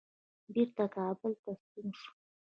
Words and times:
بیرته 0.53 0.85
کابل 0.95 1.31
ته 1.43 1.51
ستون 1.61 1.87
شو. 1.99 2.09